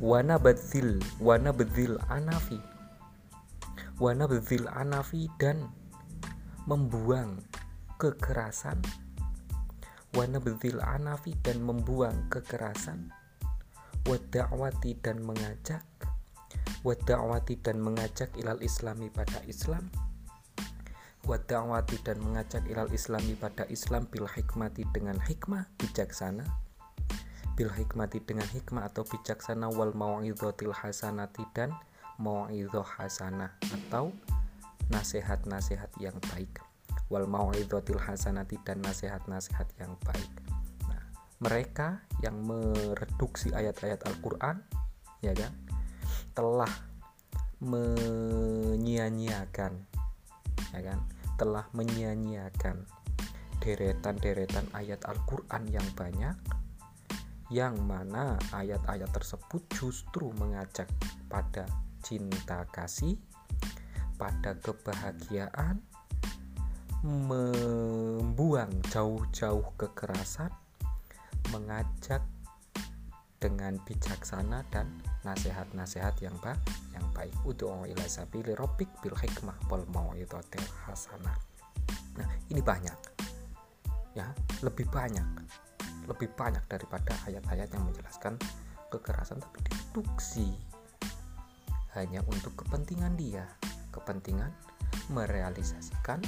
[0.01, 2.58] Wana badzil wana badzil anafi.
[4.01, 5.69] Wana badzil anafi dan
[6.65, 7.45] membuang
[8.01, 8.82] kekerasan.
[10.12, 13.13] Wana bedil anafi dan membuang kekerasan.
[14.04, 15.86] Wada'wati dan mengajak.
[16.84, 19.88] Wada'wati dan mengajak ilal islami pada Islam
[21.25, 26.45] wada'wati dan mengajak ilal islami pada Islam bil hikmati dengan hikmah bijaksana
[27.53, 31.69] bil hikmati dengan hikmah atau bijaksana wal mau'idhatil hasanati dan
[32.17, 34.10] mau'idhah hasanah atau
[34.89, 36.63] nasihat-nasihat yang baik
[37.12, 40.31] wal mau'idotil hasanati dan nasihat-nasihat yang baik.
[40.88, 41.03] Nah,
[41.43, 44.63] mereka yang mereduksi ayat-ayat Al-Qur'an
[45.19, 45.51] ya kan
[46.31, 46.71] telah
[47.60, 49.90] menyia-nyiakan
[50.69, 51.00] ya kan
[51.36, 52.86] telah menyia-nyiakan
[53.62, 56.34] deretan-deretan ayat Al-Qur'an yang banyak
[57.52, 60.88] yang mana ayat-ayat tersebut justru mengajak
[61.28, 61.67] pada
[62.00, 63.19] cinta kasih,
[64.15, 65.84] pada kebahagiaan,
[67.04, 70.47] membuang jauh-jauh kekerasan,
[71.52, 72.24] mengajak
[73.41, 74.86] dengan bijaksana dan
[75.25, 76.62] nasihat-nasihat yang baik
[76.93, 81.34] yang baik ud'u ila sabili rabbik bil hikmah wal mau'izatil hasanah.
[82.21, 82.99] Nah, ini banyak.
[84.13, 84.30] Ya,
[84.62, 85.25] lebih banyak.
[86.06, 88.38] Lebih banyak daripada ayat-ayat yang menjelaskan
[88.93, 90.54] kekerasan tapi diduksi
[91.97, 93.43] hanya untuk kepentingan dia,
[93.89, 94.54] kepentingan
[95.10, 96.21] merealisasikan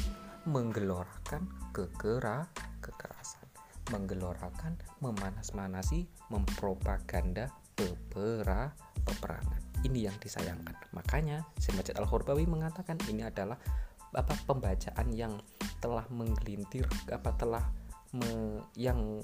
[0.50, 2.48] menggelorakan kekera
[2.84, 3.43] kekerasan
[3.92, 8.72] menggelorakan memanas-manasi mempropaganda pepera
[9.04, 9.60] peperangan.
[9.84, 10.76] Ini yang disayangkan.
[10.96, 13.60] Makanya Semajat Al-Khurbawi mengatakan ini adalah
[14.14, 15.36] apa pembacaan yang
[15.82, 17.66] telah menggelintir apa telah
[18.16, 19.20] me, yang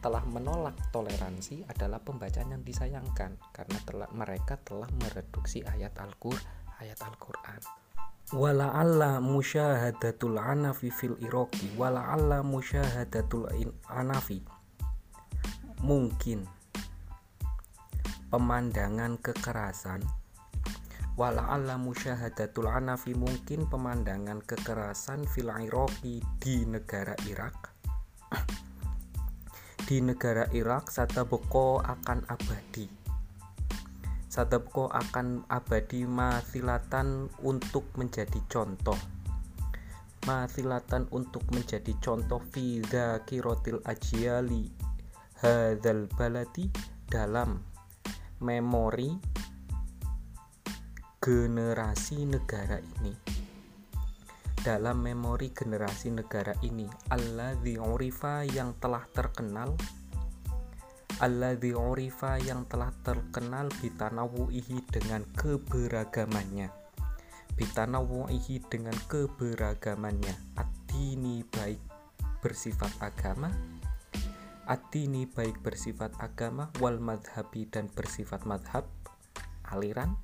[0.00, 3.38] telah menolak toleransi adalah pembacaan yang disayangkan.
[3.54, 7.60] Karena telah mereka telah mereduksi ayat Al-Qur'an ayat Al-Qur'an
[8.30, 13.50] wala alla musyahadatul anafi fil iraqi wala alla musyahadatul
[13.90, 14.38] anafi.
[15.82, 16.46] Mungkin.
[18.30, 20.06] Pemandangan kekerasan.
[21.18, 23.18] Wala alla musyahadatul anafi.
[23.18, 27.74] Mungkin pemandangan kekerasan fil iraqi di negara Irak.
[29.90, 32.99] Di negara Irak satabeko akan abadi
[34.40, 38.96] Sadapko akan abadi masilatan untuk menjadi contoh.
[40.24, 42.80] Masilatan untuk menjadi contoh fi
[43.28, 44.72] kirotil ajiyali
[45.44, 46.72] hadzal baladi
[47.04, 47.60] dalam
[48.40, 49.12] memori
[51.20, 53.12] generasi negara ini.
[54.56, 59.76] Dalam memori generasi negara ini Allah urifa yang telah terkenal
[61.20, 66.72] alladzi urifa yang telah terkenal bitanawuihi dengan keberagamannya.
[67.60, 70.56] Bitanawuihi dengan keberagamannya.
[70.56, 71.76] Adini baik
[72.40, 73.52] bersifat agama.
[74.64, 78.88] Adini baik bersifat agama wal madhabi dan bersifat madhab
[79.68, 80.16] aliran.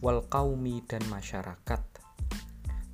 [0.00, 1.84] Wal kaumi dan masyarakat.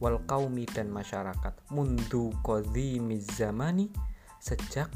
[0.03, 1.55] Wal kaumi dan masyarakat.
[1.71, 3.87] Mundu qadhimiz zamani
[4.43, 4.91] sejak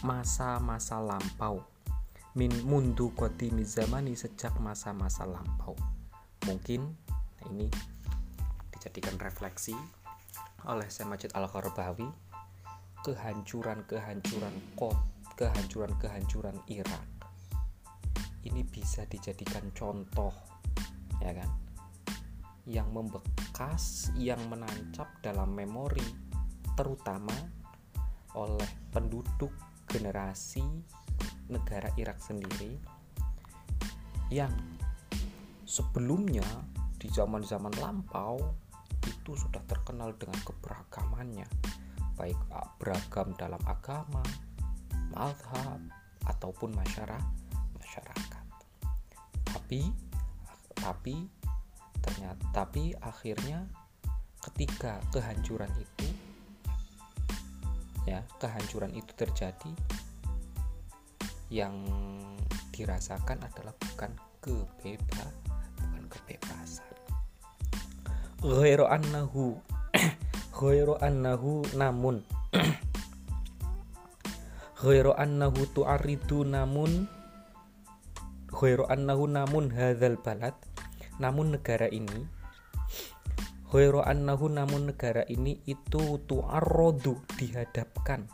[0.00, 1.60] masa-masa lampau.
[2.32, 5.76] Min mundu kodimi zamani sejak masa-masa lampau.
[6.48, 6.88] Mungkin
[7.36, 7.68] nah ini
[8.72, 9.76] dijadikan refleksi
[10.64, 12.08] oleh Syekh Majid Al-Qarbawi
[13.04, 14.96] kehancuran-kehancuran kot
[15.36, 17.04] kehancuran-kehancuran Irak.
[18.40, 20.32] Ini bisa dijadikan contoh
[21.20, 21.50] ya kan?
[22.64, 23.84] Yang membekas
[24.16, 26.04] yang menancap dalam memori
[26.72, 27.36] terutama
[28.32, 30.62] oleh penduduk generasi
[31.50, 32.78] negara Irak sendiri
[34.30, 34.54] yang
[35.66, 36.46] sebelumnya
[36.94, 38.38] di zaman-zaman lampau
[39.02, 41.48] itu sudah terkenal dengan keberagamannya
[42.20, 42.36] baik
[42.76, 44.20] beragam dalam agama,
[45.08, 45.80] mazhab
[46.28, 47.24] ataupun masyarakat
[47.80, 48.44] masyarakat.
[49.48, 49.80] Tapi
[50.76, 51.16] tapi
[52.04, 53.64] ternyata tapi akhirnya
[54.44, 56.08] ketika kehancuran itu
[58.10, 59.70] ya kehancuran itu terjadi
[61.46, 61.78] yang
[62.74, 64.10] dirasakan adalah bukan
[64.42, 65.30] kebebas
[65.78, 66.90] bukan kebebasan.
[68.42, 69.62] Ghairu annahu
[70.58, 72.26] ghairu annahu namun
[74.82, 77.06] ghairu annahu tu'aridu namun
[78.50, 80.58] ghairu annahu namun hadzal balad.
[81.22, 82.39] Namun negara ini
[83.70, 88.26] ghairu annahu namun negara ini itu tu'arradu dihadapkan.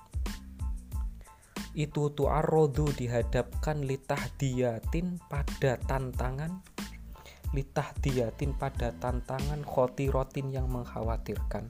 [1.76, 6.64] Itu tu'arradu dihadapkan litah diatin pada tantangan
[7.52, 9.62] litah diatin pada tantangan
[10.08, 11.68] rotin yang mengkhawatirkan.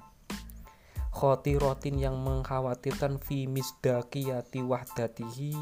[1.17, 5.57] Rotin yang mengkhawatirkan fi misdaqiyati wahdatihi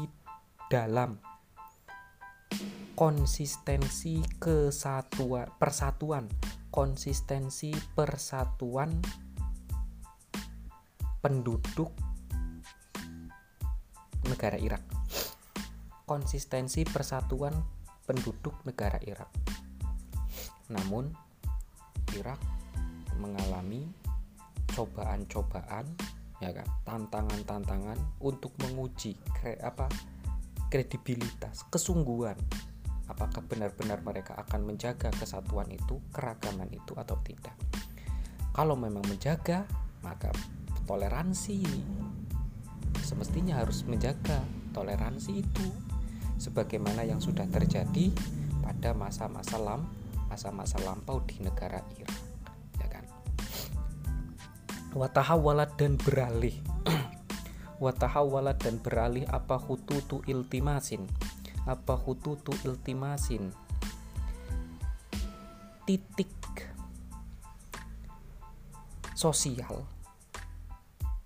[0.67, 1.21] dalam
[2.95, 6.27] konsistensi kesatuan persatuan
[6.75, 8.99] konsistensi persatuan
[11.23, 11.87] penduduk
[14.27, 14.83] negara Irak.
[16.03, 17.55] Konsistensi persatuan
[18.03, 19.31] penduduk negara Irak.
[20.75, 21.15] Namun
[22.11, 22.43] Irak
[23.23, 23.87] mengalami
[24.75, 25.87] cobaan-cobaan
[26.43, 26.67] ya kan?
[26.83, 29.87] Tantangan-tantangan untuk menguji kre, apa?
[30.67, 32.35] kredibilitas kesungguhan
[33.09, 37.53] apakah benar-benar mereka akan menjaga kesatuan itu keragaman itu atau tidak?
[38.55, 39.67] Kalau memang menjaga
[40.05, 40.31] maka
[40.85, 41.65] toleransi.
[43.01, 44.41] Semestinya harus menjaga
[44.73, 45.67] toleransi itu.
[46.41, 48.11] Sebagaimana yang sudah terjadi
[48.59, 49.85] pada masa-masa lam
[50.25, 52.25] masa-masa lampau di negara Irak
[54.95, 56.55] watahawalat dan beralih.
[57.83, 61.03] Watahawalat dan beralih apa hututu iltimasin
[61.65, 63.49] apa hututu iltimasin?
[65.85, 66.33] Titik
[69.17, 69.85] sosial.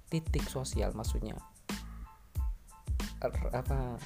[0.08, 1.36] Titik sosial maksudnya.
[3.52, 4.00] Apa?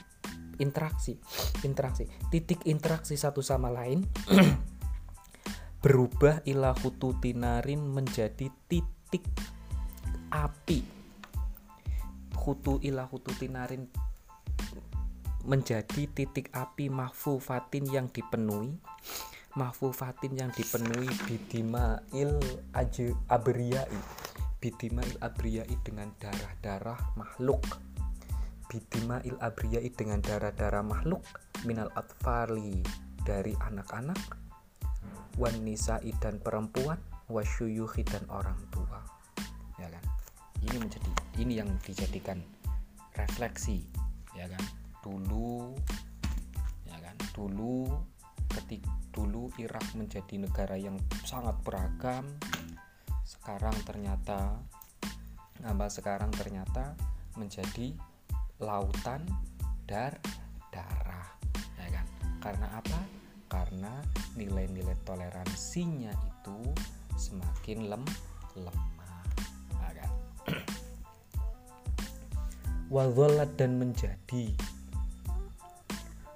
[0.58, 1.22] Interaksi.
[1.62, 2.10] Interaksi.
[2.34, 4.06] Titik interaksi satu sama lain
[5.84, 9.26] berubah ilah hututinarin menjadi titik
[10.34, 10.82] api.
[12.34, 13.88] Hutu ilah hutu tinarin
[15.44, 18.80] menjadi titik api mahfufatin yang dipenuhi.
[19.54, 22.41] Mahfufatin yang dipenuhi bidimail
[23.30, 24.00] abriyai.
[24.58, 27.62] Bidimail abriyai dengan darah-darah makhluk.
[28.72, 31.22] Bidimail abriyai dengan darah-darah makhluk
[31.68, 32.82] minal atfali
[33.22, 34.20] dari anak-anak
[35.38, 35.54] wan
[36.22, 36.98] dan perempuan
[37.30, 39.06] wasyuyuhi dan orang tua.
[39.78, 40.04] Ya kan?
[40.64, 42.41] Ini menjadi ini yang dijadikan
[43.14, 43.86] refleksi
[44.34, 44.64] ya kan
[45.04, 45.76] dulu
[46.88, 47.16] ya kan?
[47.36, 47.91] Dulu
[48.47, 48.82] ketik
[49.12, 50.95] dulu Irak menjadi negara yang
[51.28, 52.24] sangat beragam.
[53.28, 54.56] Sekarang ternyata
[55.64, 56.95] apa sekarang ternyata
[57.36, 57.91] menjadi
[58.64, 59.28] lautan
[59.84, 60.16] dar
[60.72, 61.28] darah
[61.78, 62.08] ya kan?
[62.39, 62.99] Karena apa?
[63.51, 63.93] Karena
[64.34, 66.58] nilai-nilai toleransinya itu
[67.20, 68.04] semakin lem
[68.58, 68.93] lem
[72.93, 74.51] wadholat dan menjadi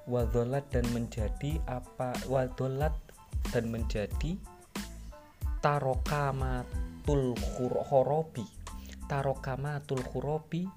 [0.08, 2.96] wadholat dan menjadi apa wadholat
[3.52, 4.40] dan menjadi
[5.60, 7.36] tarokamatul
[7.92, 8.48] khorobi
[9.12, 10.68] tarokamatul khorobi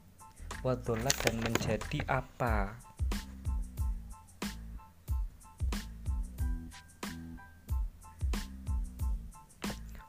[0.60, 2.76] wadholat dan menjadi apa?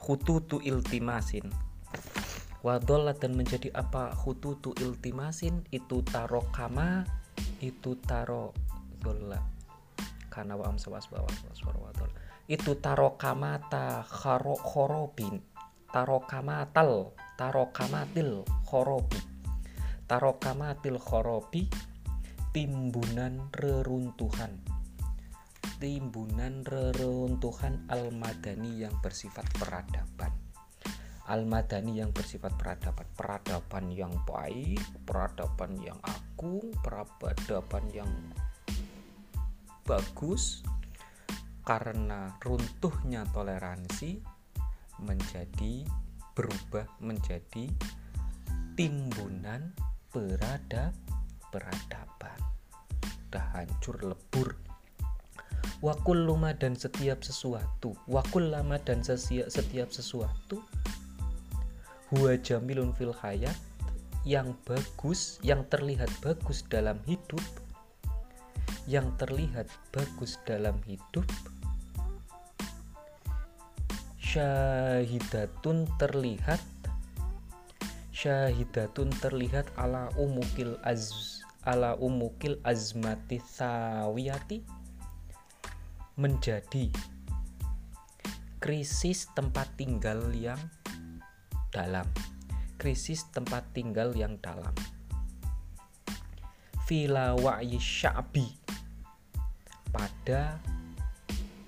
[0.01, 1.45] Hututu iltimasin.
[2.61, 4.11] Wadolat dan menjadi apa?
[4.13, 7.07] Hututu iltimasin itu taro kama
[7.61, 8.53] itu taro
[9.01, 9.41] dola
[10.31, 12.09] karena wa amsa wasba wadol
[12.47, 15.43] itu taro kamata kharo khorobin
[15.91, 19.19] taro kamatal taro kamatil khorobi
[20.07, 21.67] taro kamatil khorobi
[22.55, 24.55] timbunan reruntuhan
[25.81, 30.31] timbunan reruntuhan al-madani yang bersifat peradaban
[31.31, 38.11] Al-Madani yang bersifat peradaban, peradaban yang baik, peradaban yang agung, peradaban yang
[39.91, 40.63] bagus
[41.67, 44.23] karena runtuhnya toleransi
[45.03, 45.83] menjadi
[46.31, 47.67] berubah menjadi
[48.79, 49.75] timbunan
[50.07, 50.95] perada
[51.51, 52.39] peradaban
[53.27, 54.55] udah hancur lebur.
[55.83, 60.63] Wakul lama dan setiap sesuatu wakul lama dan setiap, setiap sesuatu
[62.15, 63.59] huwa jamilun fil hayat
[64.23, 67.41] yang bagus, yang terlihat bagus dalam hidup,
[68.91, 71.23] yang terlihat bagus dalam hidup,
[74.19, 76.59] syahidatun terlihat.
[78.11, 81.09] Syahidatun terlihat ala umukil az
[81.63, 84.61] ala umukil azmati sawiyati.
[86.19, 86.91] Menjadi
[88.59, 90.59] krisis tempat tinggal yang
[91.71, 92.05] dalam.
[92.75, 94.75] Krisis tempat tinggal yang dalam.
[96.85, 98.61] Vila wa'yi sya'bi
[99.91, 100.57] pada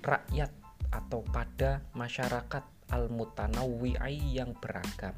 [0.04, 0.50] rakyat
[0.92, 5.16] atau pada masyarakat al-mutanawwi'i yang beragam.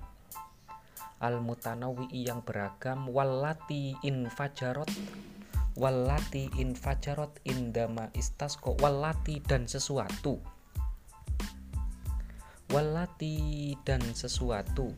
[1.22, 4.90] Al-mutanawwi'i yang beragam wallati infajarot
[5.76, 10.40] wallati infajarot indama istasqo wallati dan sesuatu.
[12.72, 14.90] Wallati dan sesuatu.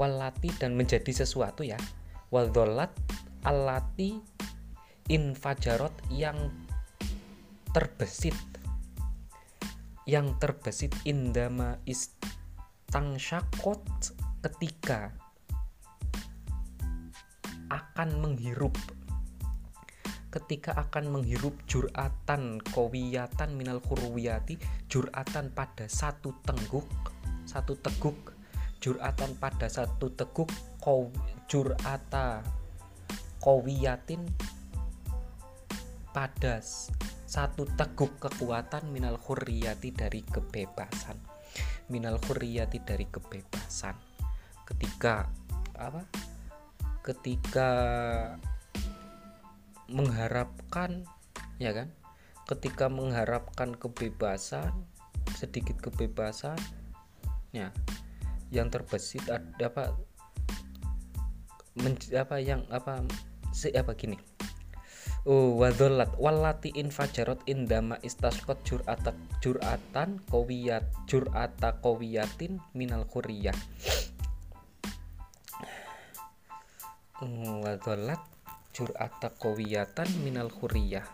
[0.00, 1.76] Walati dan menjadi sesuatu ya.
[2.32, 2.88] Wadzolat
[3.42, 4.18] alati
[5.10, 6.36] infajarot yang
[7.74, 8.36] terbesit.
[10.02, 13.82] Yang terbesit indama istang syakot
[14.42, 15.14] ketika
[17.70, 18.74] akan menghirup.
[20.32, 24.56] Ketika akan menghirup juratan kowiyatan minal kurwiyati
[24.88, 26.88] juratan pada satu tengguk
[27.44, 28.32] satu teguk
[28.82, 30.48] juratan pada satu teguk
[30.82, 31.12] kow,
[31.46, 32.42] jurata
[33.42, 34.22] kowiyatin
[36.14, 36.62] pada
[37.26, 38.86] satu teguk kekuatan.
[38.94, 41.18] Minal hurriyati dari kebebasan.
[41.90, 43.98] Minal hurriyati dari kebebasan.
[44.62, 45.26] Ketika
[45.74, 46.06] apa?
[47.02, 47.70] Ketika
[49.90, 51.02] mengharapkan
[51.58, 51.90] ya kan?
[52.46, 54.86] Ketika mengharapkan kebebasan
[55.34, 56.58] sedikit kebebasan
[57.50, 57.74] ya
[58.54, 59.96] yang terbesit ada apa?
[61.72, 63.00] Men, apa yang apa
[63.52, 64.16] si apa gini.
[65.22, 73.54] Oh wadzolat walati infajarot indama istasqot jur'ata jur'atan kowiyat jur'ata kowiyatin minal kuriyah
[77.22, 78.18] oh, wadzolat
[78.74, 81.06] jur'ata kowiyatan minal kuriyah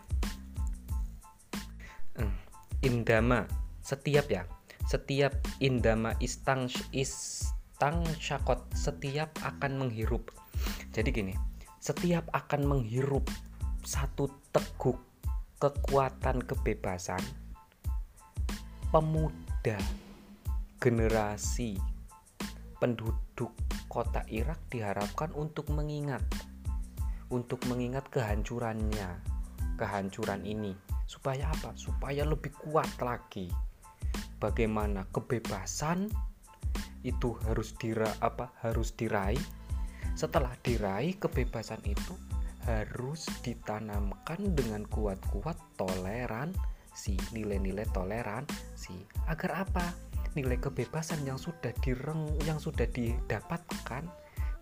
[2.17, 2.33] hmm,
[2.81, 3.45] indama
[3.85, 4.49] setiap ya
[4.89, 10.33] setiap indama istang istang syakot setiap akan menghirup.
[10.89, 11.48] Jadi gini
[11.79, 13.25] setiap akan menghirup
[13.83, 14.99] satu teguk
[15.59, 17.23] kekuatan kebebasan
[18.91, 19.79] pemuda
[20.79, 21.79] generasi
[22.79, 23.51] penduduk
[23.91, 26.23] kota Irak diharapkan untuk mengingat
[27.29, 29.21] untuk mengingat kehancurannya
[29.77, 30.75] kehancuran ini.
[31.09, 31.73] Supaya apa?
[31.73, 33.49] Supaya lebih kuat lagi.
[34.37, 36.09] Bagaimana kebebasan
[37.01, 38.53] itu harus dira apa?
[38.61, 39.39] Harus diraih
[40.19, 42.11] setelah diraih kebebasan itu
[42.67, 48.99] harus ditanamkan dengan kuat-kuat toleransi nilai-nilai toleransi.
[49.31, 49.95] Agar apa?
[50.35, 54.03] Nilai kebebasan yang sudah direng yang sudah didapatkan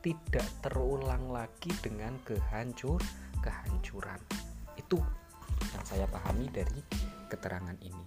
[0.06, 3.02] tidak terulang lagi dengan kehancur
[3.42, 4.22] kehancuran.
[4.78, 5.02] Itu
[5.74, 6.86] yang saya pahami dari
[7.34, 8.06] keterangan ini.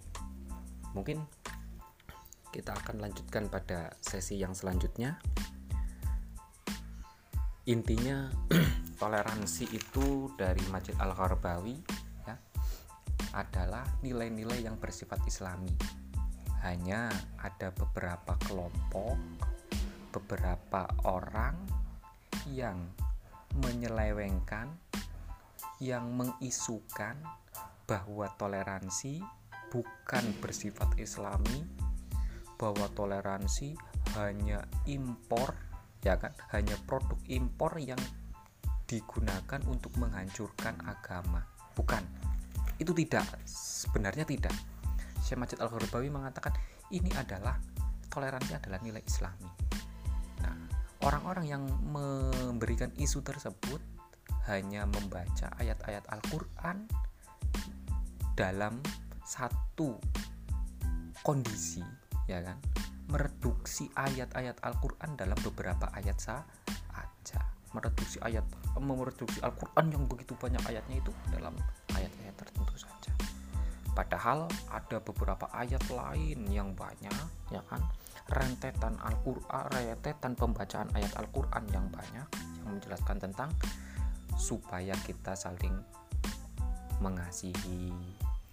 [0.95, 1.19] Mungkin
[2.55, 5.19] kita akan lanjutkan pada sesi yang selanjutnya
[7.69, 8.33] intinya
[9.01, 11.77] toleransi itu dari Masjid Al-Qarbawi
[12.25, 12.37] ya
[13.37, 15.73] adalah nilai-nilai yang bersifat islami.
[16.61, 17.09] Hanya
[17.41, 19.17] ada beberapa kelompok
[20.11, 21.57] beberapa orang
[22.51, 22.91] yang
[23.63, 24.69] menyelewengkan
[25.81, 27.17] yang mengisukan
[27.89, 29.25] bahwa toleransi
[29.73, 31.65] bukan bersifat islami
[32.61, 33.73] bahwa toleransi
[34.21, 35.70] hanya impor
[36.01, 38.01] ya kan hanya produk impor yang
[38.89, 41.47] digunakan untuk menghancurkan agama.
[41.77, 42.03] Bukan.
[42.81, 43.29] Itu tidak.
[43.47, 44.53] Sebenarnya tidak.
[45.23, 46.57] Syekh Majid Al-Ghorbawi mengatakan
[46.91, 47.55] ini adalah
[48.11, 49.47] toleransi adalah nilai islami.
[50.43, 50.57] Nah
[51.07, 53.79] orang-orang yang memberikan isu tersebut
[54.51, 56.89] hanya membaca ayat-ayat Al-Quran
[58.35, 58.83] dalam
[59.23, 60.01] satu
[61.23, 61.85] kondisi
[62.27, 62.57] ya kan
[63.11, 67.41] mereduksi ayat-ayat Al-Quran dalam beberapa ayat saja.
[67.71, 68.43] Mereduksi ayat
[68.79, 71.55] mereduksi Al-Quran yang begitu banyak ayatnya itu dalam
[71.95, 73.15] ayat-ayat tertentu saja.
[73.95, 77.15] Padahal ada beberapa ayat lain yang banyak
[77.51, 77.83] ya kan?
[78.31, 82.27] Rentetan Al-Quran rentetan pembacaan ayat Al-Quran yang banyak
[82.63, 83.51] yang menjelaskan tentang
[84.39, 85.75] supaya kita saling
[87.03, 87.91] mengasihi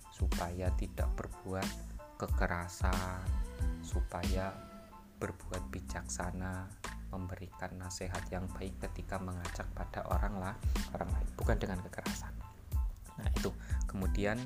[0.10, 1.70] supaya tidak berbuat
[2.18, 3.47] kekerasan
[3.82, 4.54] supaya
[5.18, 6.70] berbuat bijaksana
[7.10, 10.56] memberikan nasihat yang baik ketika mengajak pada orang lah
[10.94, 12.36] orang lain bukan dengan kekerasan.
[13.18, 13.50] Nah itu.
[13.88, 14.38] Kemudian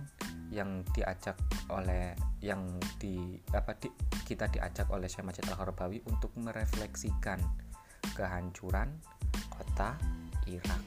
[0.54, 1.36] yang diajak
[1.74, 2.62] oleh yang
[3.02, 3.90] di apa di,
[4.24, 7.42] kita diajak oleh Syekh Majid Al-Harabawi untuk merefleksikan
[8.14, 9.02] kehancuran
[9.50, 9.98] kota
[10.48, 10.84] Irak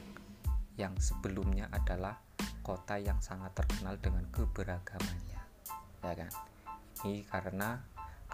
[0.79, 2.15] yang sebelumnya adalah
[2.65, 5.35] kota yang sangat terkenal dengan keberagamannya
[6.05, 6.31] ya kan?
[7.05, 7.81] Ini karena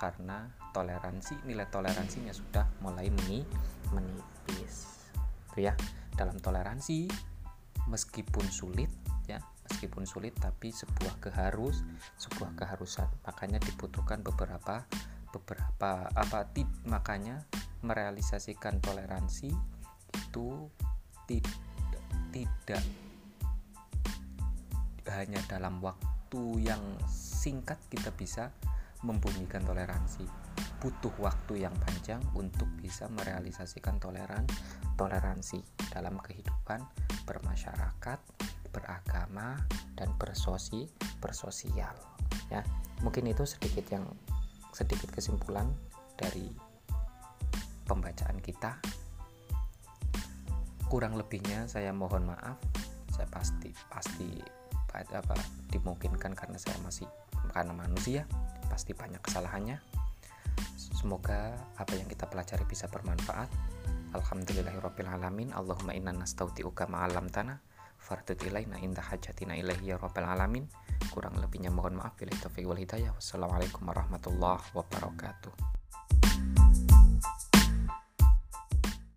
[0.02, 3.45] karena toleransi nilai toleransinya sudah mulai meni,
[3.93, 5.06] menipis.
[5.54, 5.78] Ya.
[6.18, 7.06] Dalam toleransi
[7.86, 8.89] meskipun sulit
[9.30, 9.38] ya
[9.70, 11.86] meskipun sulit tapi sebuah keharus
[12.18, 13.06] sebuah keharusan.
[13.30, 14.89] Makanya dibutuhkan beberapa
[15.30, 17.45] beberapa apa tip makanya
[17.86, 19.54] merealisasikan toleransi
[20.18, 20.49] itu
[21.30, 21.58] tidak
[22.34, 22.84] tidak
[25.08, 28.52] hanya dalam waktu yang singkat kita bisa
[29.02, 30.26] membumikan toleransi.
[30.82, 34.45] Butuh waktu yang panjang untuk bisa merealisasikan toleran
[34.97, 35.62] toleransi
[35.93, 36.82] dalam kehidupan
[37.26, 38.20] bermasyarakat
[38.72, 39.62] beragama
[39.93, 40.89] dan bersosi
[41.22, 41.93] bersosial
[42.49, 42.66] ya.
[43.06, 44.06] Mungkin itu sedikit yang
[44.72, 45.68] sedikit kesimpulan
[46.18, 46.49] dari
[47.86, 48.80] pembacaan kita.
[50.88, 52.58] Kurang lebihnya saya mohon maaf.
[53.12, 54.39] Saya pasti pasti
[54.91, 55.36] apa
[55.72, 57.08] dimungkinkan karena saya masih
[57.56, 58.28] karena manusia
[58.72, 59.84] pasti banyak kesalahannya.
[60.80, 63.51] Semoga apa yang kita pelajari bisa bermanfaat.
[64.15, 65.51] Alhamdulillahirrabbilalamin.
[65.51, 67.59] Allahumma inna nastauti'uka ma'alam tanah
[67.99, 70.63] fardut ilaina indah hajatina ilaihi ya rabbal alamin.
[71.11, 72.15] Kurang lebihnya mohon maaf.
[72.15, 73.11] Bila taufiq wal hidayah.
[73.19, 75.80] Wassalamualaikum warahmatullahi wabarakatuh